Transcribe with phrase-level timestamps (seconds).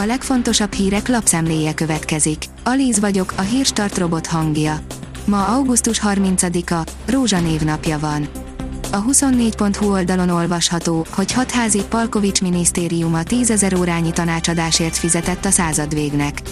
[0.00, 2.44] A legfontosabb hírek lapszemléje következik.
[2.64, 4.80] Alíz vagyok, a hírstart robot hangja.
[5.24, 8.28] Ma augusztus 30-a, Rózsa névnapja van.
[8.92, 16.42] A 24.hu oldalon olvasható, hogy hatházi Palkovics minisztériuma 10 ezer órányi tanácsadásért fizetett a századvégnek.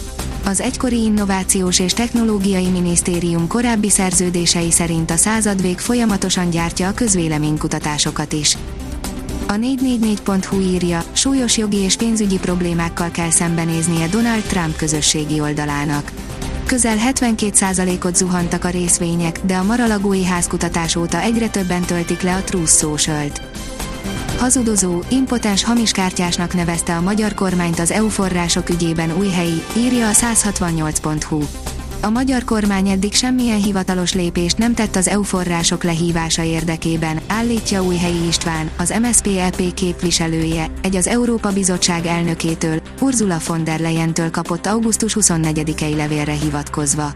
[0.45, 8.33] Az egykori Innovációs és Technológiai Minisztérium korábbi szerződései szerint a századvég folyamatosan gyártja a közvéleménykutatásokat
[8.33, 8.57] is.
[9.49, 16.13] A 444.hu írja, súlyos jogi és pénzügyi problémákkal kell szembenéznie Donald Trump közösségi oldalának.
[16.65, 22.43] Közel 72%-ot zuhantak a részvények, de a maralagói házkutatás óta egyre többen töltik le a
[22.43, 23.41] Truth Social-t.
[24.39, 30.13] Hazudozó, impotens hamiskártyásnak nevezte a magyar kormányt az EU források ügyében új helyi, írja a
[30.13, 31.43] 168.hu.
[32.07, 37.83] A magyar kormány eddig semmilyen hivatalos lépést nem tett az EU források lehívása érdekében, állítja
[37.83, 44.67] Újhelyi István, az MSZP-EP képviselője, egy az Európa Bizottság elnökétől, Ursula von der Leyen-től kapott
[44.67, 47.13] augusztus 24-i levélre hivatkozva.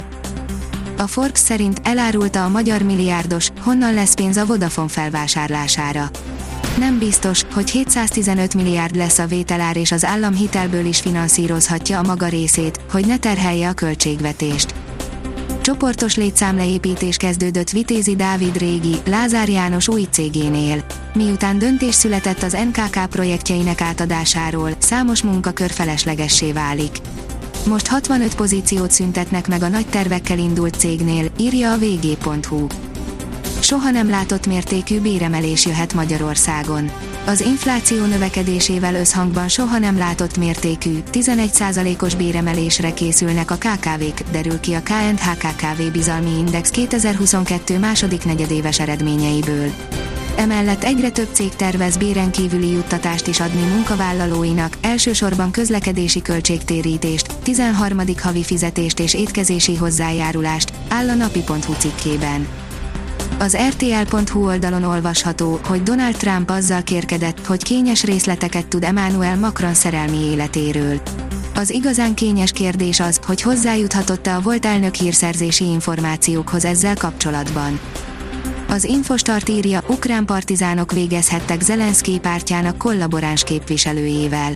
[0.98, 6.10] A Forbes szerint elárulta a magyar milliárdos, honnan lesz pénz a Vodafone felvásárlására.
[6.78, 12.02] Nem biztos, hogy 715 milliárd lesz a vételár és az állam hitelből is finanszírozhatja a
[12.02, 14.74] maga részét, hogy ne terhelje a költségvetést.
[15.62, 20.84] Csoportos létszámleépítés kezdődött Vitézi Dávid régi, Lázár János új cégénél.
[21.14, 26.96] Miután döntés született az NKK projektjeinek átadásáról, számos munkakör feleslegessé válik.
[27.66, 32.66] Most 65 pozíciót szüntetnek meg a nagy tervekkel indult cégnél, írja a vg.hu
[33.62, 36.90] soha nem látott mértékű béremelés jöhet Magyarországon.
[37.26, 44.74] Az infláció növekedésével összhangban soha nem látott mértékű, 11%-os béremelésre készülnek a KKV-k, derül ki
[44.74, 49.70] a KNHKKV Bizalmi Index 2022 második negyedéves eredményeiből.
[50.36, 58.00] Emellett egyre több cég tervez béren kívüli juttatást is adni munkavállalóinak, elsősorban közlekedési költségtérítést, 13.
[58.22, 62.59] havi fizetést és étkezési hozzájárulást, áll a napi.hu cikkében.
[63.40, 69.74] Az RTL.hu oldalon olvasható, hogy Donald Trump azzal kérkedett, hogy kényes részleteket tud Emmanuel Macron
[69.74, 71.00] szerelmi életéről.
[71.54, 77.80] Az igazán kényes kérdés az, hogy hozzájuthatott-e a volt elnök hírszerzési információkhoz ezzel kapcsolatban.
[78.68, 84.52] Az Infostart írja, ukrán partizánok végezhettek Zelenszky pártjának kollaboráns képviselőjével.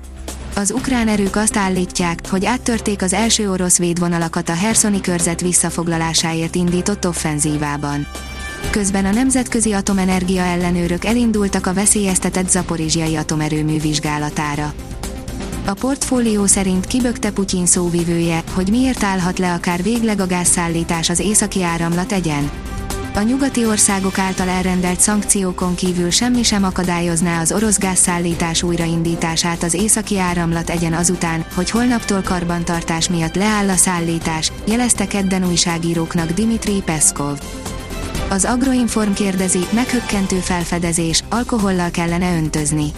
[0.56, 6.54] Az ukrán erők azt állítják, hogy áttörték az első orosz védvonalakat a Herszoni körzet visszafoglalásáért
[6.54, 8.06] indított offenzívában
[8.70, 14.72] közben a Nemzetközi Atomenergia ellenőrök elindultak a veszélyeztetett zaporizsiai atomerőmű vizsgálatára.
[15.66, 21.18] A portfólió szerint kibökte Putyin szóvivője, hogy miért állhat le akár végleg a gázszállítás az
[21.18, 22.50] északi áramlat egyen.
[23.14, 29.74] A nyugati országok által elrendelt szankciókon kívül semmi sem akadályozná az orosz gázszállítás újraindítását az
[29.74, 36.82] északi áramlat egyen azután, hogy holnaptól karbantartás miatt leáll a szállítás, jelezte kedden újságíróknak Dimitri
[36.84, 37.38] Peszkov.
[38.30, 42.92] Az Agroinform kérdezi, meghökkentő felfedezés, alkohollal kellene öntözni.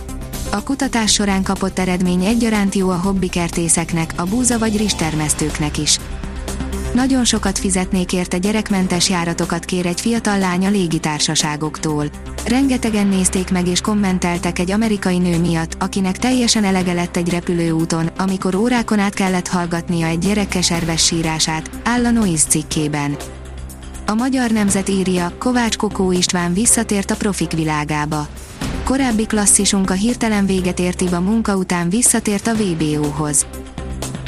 [0.50, 5.98] A kutatás során kapott eredmény egyaránt jó a hobbikertészeknek, a búza vagy rizstermesztőknek is.
[6.94, 12.06] Nagyon sokat fizetnék érte gyerekmentes járatokat kér egy fiatal lánya légitársaságoktól.
[12.47, 18.06] Rengetegen nézték meg és kommenteltek egy amerikai nő miatt, akinek teljesen elege lett egy repülőúton,
[18.06, 23.16] amikor órákon át kellett hallgatnia egy gyerek keserves sírását, áll a Noise cikkében.
[24.09, 28.27] A magyar nemzet írja, Kovács Kokó István visszatért a profik világába.
[28.84, 33.47] Korábbi klasszisunk a hirtelen véget ért a munka után visszatért a VBO-hoz.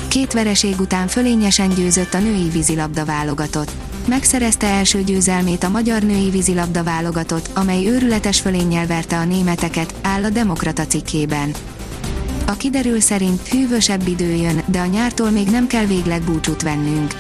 [0.09, 3.71] Két vereség után fölényesen győzött a női vízilabda válogatott.
[4.09, 10.25] Megszerezte első győzelmét a magyar női vízilabda válogatott, amely őrületes fölénnyel verte a németeket, áll
[10.25, 11.53] a Demokrata cikkében.
[12.47, 17.15] A kiderül szerint hűvösebb idő jön, de a nyártól még nem kell végleg búcsút vennünk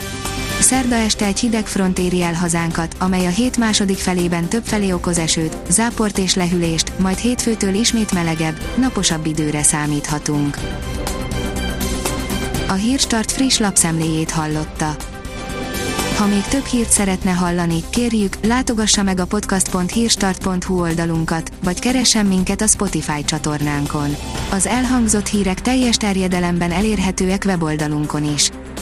[0.60, 4.92] Szerda este egy hideg front éri el hazánkat, amely a hét második felében több felé
[4.92, 10.58] okoz esőt, záport és lehűlést, majd hétfőtől ismét melegebb, naposabb időre számíthatunk.
[12.68, 14.96] A Hírstart friss lapszemléjét hallotta.
[16.16, 22.60] Ha még több hírt szeretne hallani, kérjük, látogassa meg a podcast.hírstart.hu oldalunkat, vagy keressen minket
[22.60, 24.16] a Spotify csatornánkon.
[24.50, 28.50] Az elhangzott hírek teljes terjedelemben elérhetőek weboldalunkon is.